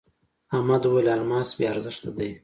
[0.55, 2.31] احمد وويل: الماس بې ارزښته دی.